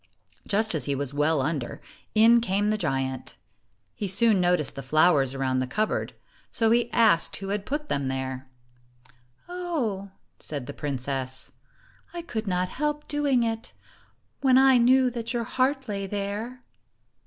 Just 0.47 0.73
as 0.73 0.85
he 0.85 0.95
was 0.95 1.13
well 1.13 1.41
under, 1.43 1.79
in 2.15 2.41
came 2.41 2.71
the 2.71 2.77
giant. 2.79 3.37
He 3.93 4.07
soon 4.07 4.41
noticed 4.41 4.75
the 4.75 4.81
flowers 4.81 5.35
around 5.35 5.59
the 5.59 5.67
cup 5.67 5.89
board, 5.89 6.15
so 6.49 6.71
he 6.71 6.89
asked 6.91 7.35
who 7.35 7.49
had 7.49 7.67
put 7.67 7.87
them 7.87 8.07
there. 8.07 8.49
"Oh," 9.47 10.09
said 10.39 10.65
the 10.65 10.73
princess, 10.73 11.51
"I 12.15 12.23
could 12.23 12.47
not 12.47 12.69
help 12.69 13.07
doing 13.07 13.43
it, 13.43 13.73
when 14.39 14.57
I 14.57 14.79
knew 14.79 15.11
that 15.11 15.33
your 15.33 15.43
heart 15.43 15.87
lay 15.87 16.07
there." 16.07 16.63